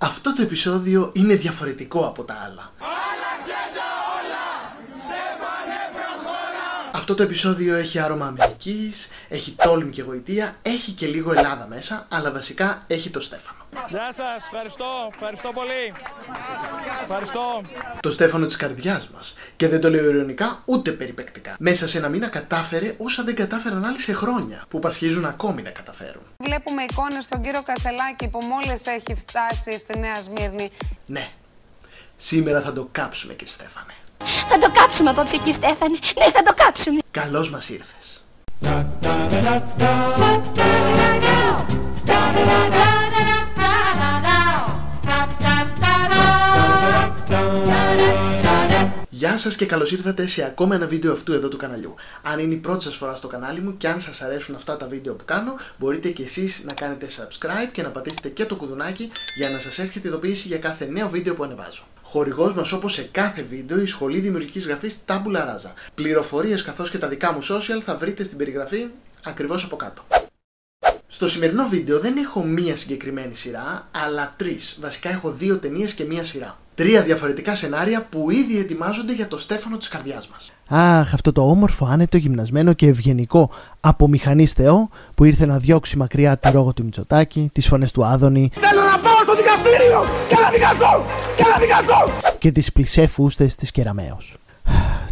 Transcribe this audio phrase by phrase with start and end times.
[0.00, 2.72] Αυτό το επεισόδιο είναι διαφορετικό από τα άλλα.
[7.10, 12.06] Αυτό το επεισόδιο έχει άρωμα Αμερικής, έχει τόλμη και γοητεία, έχει και λίγο Ελλάδα μέσα,
[12.10, 13.58] αλλά βασικά έχει το Στέφανο.
[13.88, 15.92] Γεια σας, ευχαριστώ, ευχαριστώ πολύ.
[17.02, 17.62] Ευχαριστώ.
[18.00, 19.34] Το Στέφανο της καρδιάς μας.
[19.56, 21.56] Και δεν το λέω ειρωνικά ούτε περιπεκτικά.
[21.58, 25.70] Μέσα σε ένα μήνα κατάφερε όσα δεν κατάφεραν άλλοι σε χρόνια, που πασχίζουν ακόμη να
[25.70, 26.22] καταφέρουν.
[26.36, 30.70] Βλέπουμε εικόνες στον κύριο Κασελάκη που μόλις έχει φτάσει στη Νέα Σμύρνη.
[31.06, 31.28] Ναι,
[32.16, 33.92] σήμερα θα το κάψουμε κύριε Στέφανε.
[34.50, 35.98] Θα το κάψουμε απόψε κύριε Στέφανε.
[36.18, 36.98] Ναι, θα το κάψουμε.
[37.10, 38.24] Καλώς μας ήρθες.
[49.10, 51.94] Γεια σας και καλώς ήρθατε σε ακόμα ένα βίντεο αυτού εδώ του καναλιού.
[52.22, 54.86] Αν είναι η πρώτη σας φορά στο κανάλι μου και αν σας αρέσουν αυτά τα
[54.86, 59.10] βίντεο που κάνω, μπορείτε και εσείς να κάνετε subscribe και να πατήσετε και το κουδουνάκι
[59.36, 61.82] για να σας έρχεται ειδοποίηση για κάθε νέο βίντεο που ανεβάζω.
[62.10, 65.70] Χορηγός μας όπως σε κάθε βίντεο η Σχολή Δημιουργικής Γραφής Tabula Rasa.
[65.94, 68.86] Πληροφορίες καθώς και τα δικά μου social θα βρείτε στην περιγραφή
[69.24, 70.02] ακριβώς από κάτω.
[71.06, 74.78] Στο σημερινό βίντεο δεν έχω μία συγκεκριμένη σειρά, αλλά τρεις.
[74.80, 76.58] Βασικά έχω δύο ταινίες και μία σειρά.
[76.74, 80.52] Τρία διαφορετικά σενάρια που ήδη ετοιμάζονται για το Στέφανο της καρδιάς μας.
[80.68, 83.50] Αχ, αυτό το όμορφο, άνετο, γυμνασμένο και ευγενικό
[83.80, 88.04] από μηχανής Θεό που ήρθε να διώξει μακριά τη ρόγο του Μητσοτάκη, τις φωνές του
[88.04, 89.17] Άδωνη Θέλω να πάω στο
[89.48, 91.04] δικαστήριο και να δικαστώ
[91.34, 92.10] και να δικαστώ.
[92.38, 94.36] και τις πλησές φούστες της Κεραμαίος.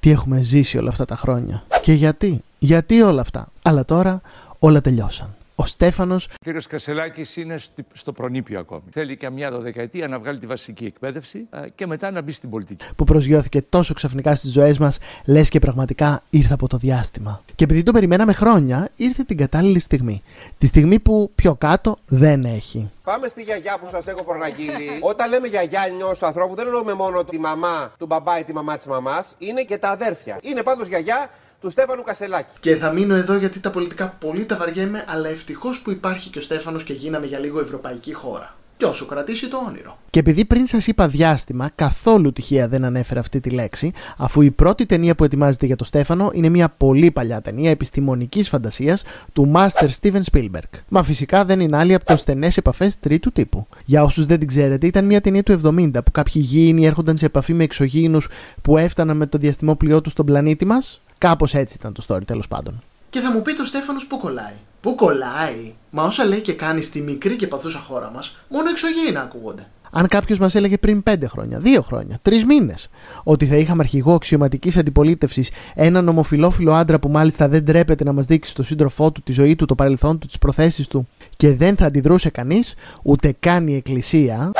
[0.00, 1.62] Τι έχουμε ζήσει όλα αυτά τα χρόνια.
[1.82, 3.48] Και γιατί, γιατί όλα αυτά.
[3.62, 4.20] Αλλά τώρα
[4.58, 5.34] όλα τελειώσαν.
[5.54, 8.82] Ο Στέφανος Ο κύριος Κασελάκης είναι στη- στο προνήπιο ακόμη.
[8.90, 12.50] Θέλει και μια δωδεκαετία να βγάλει τη βασική εκπαίδευση α, και μετά να μπει στην
[12.50, 12.84] πολιτική.
[12.96, 17.42] που προσγειώθηκε τόσο ξαφνικά στις ζωές μας, λες και πραγματικά ήρθε από το διάστημα.
[17.54, 20.22] Και επειδή το περιμέναμε χρόνια, ήρθε την κατάλληλη στιγμή.
[20.58, 22.90] Τη στιγμή που πιο κάτω δεν έχει.
[23.04, 24.88] Πάμε στη γιαγιά που σας έχω προναγγείλει.
[25.00, 28.76] Όταν λέμε γιαγιά ενός ανθρώπου, δεν εννοούμε μόνο τη μαμά του μπαμπά ή τη μαμά
[28.76, 30.38] της μαμάς, είναι και τα αδέρφια.
[30.42, 31.30] Είναι πάντως γιαγιά
[31.62, 32.54] του Στέφανου Κασελάκη.
[32.60, 36.38] Και θα μείνω εδώ γιατί τα πολιτικά πολύ τα βαριέμαι, αλλά ευτυχώς που υπάρχει και
[36.38, 38.56] ο Στέφανος και γίναμε για λίγο ευρωπαϊκή χώρα.
[38.76, 39.98] Και όσο κρατήσει το όνειρο.
[40.10, 44.50] Και επειδή πριν σας είπα διάστημα, καθόλου τυχαία δεν ανέφερα αυτή τη λέξη, αφού η
[44.50, 49.02] πρώτη ταινία που ετοιμάζεται για το Στέφανο είναι μια πολύ παλιά ταινία επιστημονικής φαντασίας
[49.32, 50.80] του Master Steven Spielberg.
[50.88, 53.66] Μα φυσικά δεν είναι άλλη από το στενές επαφές τρίτου τύπου.
[53.84, 57.26] Για όσους δεν την ξέρετε, ήταν μια ταινία του 70 που κάποιοι γήινοι έρχονταν σε
[57.26, 58.28] επαφή με εξωγήινους
[58.62, 61.00] που έφταναν με το διαστημόπλοιό τους στον πλανήτη μας.
[61.22, 62.82] Κάπως έτσι ήταν το story τέλος πάντων.
[63.10, 66.82] Και θα μου πει το Στέφανος πού κολλάει; Πού κολλάει; Μα όσα λέει και κάνει
[66.82, 69.66] στη μικρή και παθούσα χώρα μας, μόνο εξωγήινα ακούγονται.
[69.90, 72.88] Αν κάποιος μας έλεγε πριν 5 χρόνια, 2 χρόνια, 3 μήνες,
[73.22, 78.24] ότι θα είχαμε αρχηγό αξιωματικής αντιπολίτευσης έναν ομοφυλόφιλο άντρα που μάλιστα δεν τρέπεται να μας
[78.24, 81.76] δείξει στο σύντροφό του, τη ζωή του, το παρελθόν του, τις προθέσεις του και δεν
[81.76, 84.50] θα αντιδρούσε κανείς, ούτε καν η Εκκλησία.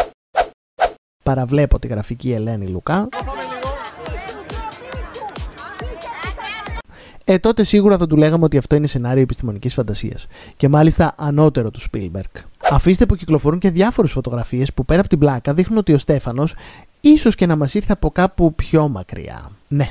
[1.25, 3.09] Παραβλέπω τη γραφική Ελένη Λουκά.
[7.33, 10.27] Ε, τότε σίγουρα θα του λέγαμε ότι αυτό είναι σενάριο επιστημονικής φαντασίας.
[10.57, 12.43] Και μάλιστα ανώτερο του Spielberg.
[12.71, 16.55] Αφήστε που κυκλοφορούν και διάφορες φωτογραφίες που πέρα από την πλάκα δείχνουν ότι ο Στέφανος
[17.01, 19.51] ίσως και να μας ήρθε από κάπου πιο μακριά.
[19.69, 19.89] Ναι.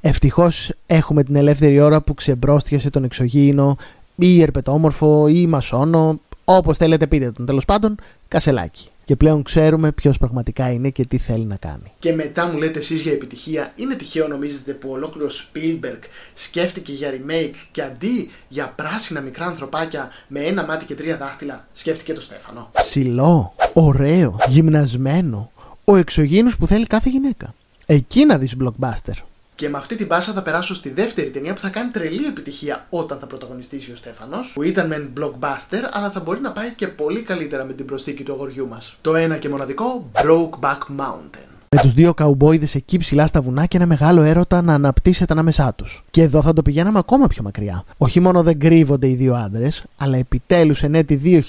[0.00, 3.76] Ευτυχώς έχουμε την ελεύθερη ώρα που ξεμπρόστιασε τον εξωγήινο
[4.16, 7.46] ή ερπετόμορφο ή μασόνο, όπως θέλετε πείτε τον.
[7.46, 7.94] Τέλος πάντων,
[8.28, 8.88] κασελάκι.
[9.04, 11.92] Και πλέον ξέρουμε ποιος πραγματικά είναι και τι θέλει να κάνει.
[11.98, 15.98] Και μετά μου λέτε εσείς για επιτυχία, είναι τυχαίο νομίζετε που ολόκληρος Spielberg
[16.34, 21.66] σκέφτηκε για remake και αντί για πράσινα μικρά ανθρωπάκια με ένα μάτι και τρία δάχτυλα,
[21.72, 22.70] σκέφτηκε το Στέφανο.
[22.72, 25.50] Ψηλό, ωραίο, γυμνασμένο.
[25.84, 27.54] Ο εξωγήινος που θέλει κάθε γυναίκα.
[27.86, 29.14] Εκεί να δεις blockbuster.
[29.56, 32.86] Και με αυτή την πάσα θα περάσω στη δεύτερη ταινία που θα κάνει τρελή επιτυχία
[32.90, 36.86] όταν θα πρωταγωνιστήσει ο Στέφανος, που ήταν μεν blockbuster, αλλά θα μπορεί να πάει και
[36.86, 38.96] πολύ καλύτερα με την προσθήκη του αγοριού μας.
[39.00, 41.48] Το ένα και μοναδικό Brokeback Mountain.
[41.68, 45.74] Με τους δύο καουμπόιδε εκεί ψηλά στα βουνά και ένα μεγάλο έρωτα να αναπτύσσεται ανάμεσά
[45.74, 46.04] τους.
[46.10, 47.84] Και εδώ θα το πηγαίναμε ακόμα πιο μακριά.
[47.96, 51.44] Όχι μόνο δεν κρύβονται οι δύο άντρες, αλλά επιτέλους εν έτη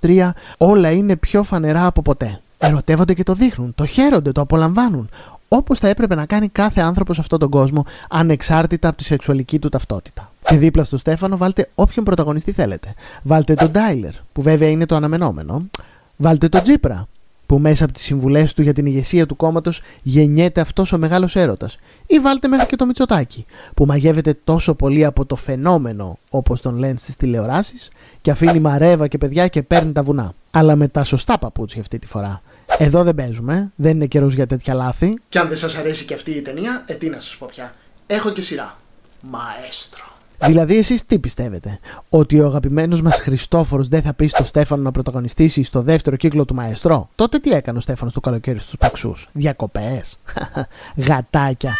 [0.00, 2.40] 2023 όλα είναι πιο φανερά από ποτέ.
[2.58, 5.08] Ερωτεύονται και το δείχνουν, το χαίρονται, το απολαμβάνουν.
[5.56, 9.58] Όπως θα έπρεπε να κάνει κάθε άνθρωπος σε αυτόν τον κόσμο, ανεξάρτητα από τη σεξουαλική
[9.58, 10.32] του ταυτότητα.
[10.46, 12.94] Και δίπλα στο Στέφανο βάλτε όποιον πρωταγωνιστή θέλετε.
[13.22, 15.64] Βάλτε τον Ντάιλερ, που βέβαια είναι το αναμενόμενο.
[16.16, 17.08] Βάλτε τον Τζίπρα,
[17.46, 21.36] που μέσα από τις συμβουλές του για την ηγεσία του κόμματος γεννιέται αυτός ο μεγάλος
[21.36, 21.78] έρωτας.
[22.06, 26.76] Ή βάλτε μέχρι και το Μητσοτάκι, που μαγεύεται τόσο πολύ από το φαινόμενο, όπως τον
[26.76, 27.88] λένε στις τηλεοράσεις,
[28.22, 30.32] και αφήνει μαρέβα και παιδιά και παίρνει τα βουνά.
[30.50, 32.42] Αλλά με τα σωστά παπούτσια αυτή τη φορά.
[32.78, 35.18] Εδώ δεν παίζουμε, δεν είναι καιρός για τέτοια λάθη.
[35.28, 37.74] Και αν δεν σας αρέσει και αυτή η ταινία, ε, τι να σας πω πια.
[38.06, 38.78] Έχω και σειρά.
[39.20, 40.04] Μαέστρο.
[40.38, 41.78] Δηλαδή, εσείς τι πιστεύετε,
[42.08, 46.44] Ότι ο αγαπημένος μας Χριστόφορος δεν θα πει στο Στέφανο να πρωταγωνιστήσει στο δεύτερο κύκλο
[46.44, 47.08] του Μαεστρό.
[47.14, 50.18] Τότε τι έκανε ο Στέφανος το καλοκαίρι στους Παξούς, Διακοπές,
[51.08, 51.76] Γατάκια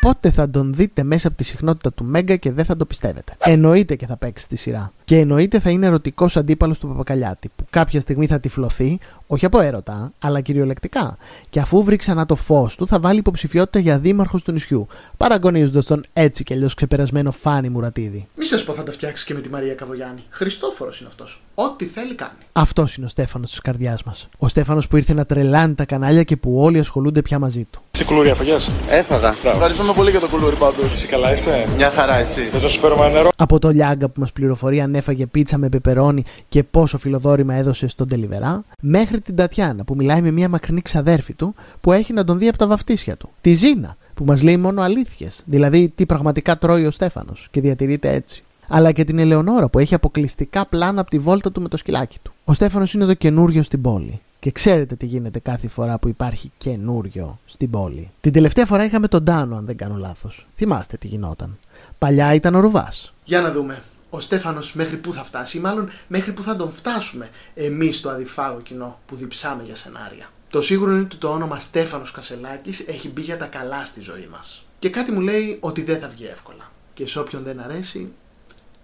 [0.00, 3.36] πότε θα τον δείτε μέσα από τη συχνότητα του Μέγκα και δεν θα το πιστεύετε.
[3.38, 4.92] Εννοείται και θα παίξει τη σειρά.
[5.04, 9.60] Και εννοείται θα είναι ερωτικός αντίπαλος του Παπακαλιάτη, που κάποια στιγμή θα τυφλωθεί, όχι από
[9.60, 11.16] έρωτα, αλλά κυριολεκτικά.
[11.50, 15.86] Και αφού βρει ξανά το φως του, θα βάλει υποψηφιότητα για δήμαρχος του νησιού, παραγωνίζοντας
[15.86, 18.28] τον έτσι και αλλιώς ξεπερασμένο Φάνη Μουρατίδη.
[18.36, 20.24] Μη σας πω θα τα φτιάξεις και με τη Μαρία Καβογιάννη.
[20.30, 21.42] Χριστόφορος είναι αυτός.
[21.54, 22.38] Ό,τι θέλει κάνει.
[22.52, 24.28] Αυτός είναι ο Στέφανος της καρδιάς μας.
[24.38, 27.82] Ο Στέφανος που ήρθε να τρελάνει τα κανάλια και που όλοι ασχολούνται πια μαζί του.
[27.96, 28.56] Σε κουλούρι αφαγέ.
[28.88, 29.28] Έφαγα.
[29.28, 30.92] Ευχαριστούμε πολύ για το κουλούρι πάντως.
[30.92, 32.40] Εσύ καλά είσαι; Μια χαρά εσύ.
[32.40, 35.68] Θες να σου φέρω νερό; Από το Λιάγκα που μας πληροφορεί αν έφαγε πίτσα με
[35.68, 40.82] πεπερώνι και πόσο φιλοδόρημα έδωσε στον Τελιβερά, μέχρι την Τατιάνα που μιλάει με μια μακρινή
[40.82, 43.28] ξαδέρφη του που έχει να τον δει από τα βαφτίσια του.
[43.40, 48.12] Τη Ζήνα που μας λέει μόνο αλήθειες, δηλαδή τι πραγματικά τρώει ο Στέφανος και διατηρείται
[48.12, 48.42] έτσι.
[48.68, 52.18] Αλλά και την Ελεονόρα που έχει αποκλειστικά πλάνα από τη βόλτα του με το σκυλάκι
[52.22, 52.32] του.
[52.44, 54.20] Ο Στέφανος είναι το καινούριο στην πόλη.
[54.46, 58.10] Και ξέρετε τι γίνεται κάθε φορά που υπάρχει καινούριο στην πόλη.
[58.20, 60.46] Την τελευταία φορά είχαμε τον Τάνο, αν δεν κάνω λάθος.
[60.54, 61.58] Θυμάστε τι γινόταν.
[61.98, 63.14] Παλιά ήταν ο Ρουβάς.
[63.24, 63.82] Για να δούμε.
[64.10, 68.10] Ο Στέφανος μέχρι πού θα φτάσει, ή μάλλον μέχρι πού θα τον φτάσουμε εμείς το
[68.10, 70.26] αδιφάγο κοινό που διψάμε για σενάρια.
[70.50, 74.28] Το σίγουρο είναι ότι το όνομα Στέφανος Κασελάκης έχει μπει για τα καλά στη ζωή
[74.30, 74.66] μας.
[74.78, 76.70] Και κάτι μου λέει ότι δεν θα βγει εύκολα.
[76.94, 78.12] Και σε όποιον δεν αρέσει,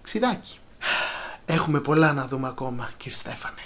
[0.03, 0.59] ξιδάκι.
[1.47, 3.63] Έχουμε πολλά να δούμε ακόμα, κύριε Στέφανε.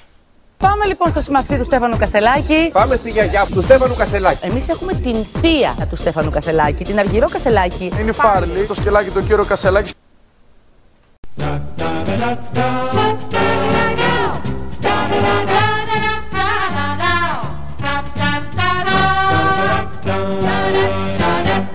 [0.58, 2.70] Πάμε λοιπόν στο συμμαθή του Στέφανου Κασελάκη.
[2.73, 4.47] Πάμε στη γιαγιά του Στέφανου Κασελάκη.
[4.47, 7.93] Εμείς έχουμε την θεία του Στέφανου Κασελάκη, την Αργυρό Κασελάκη.
[8.00, 9.91] Είναι η Φάρλι, το σκελάκι του κύριο Κασελάκη.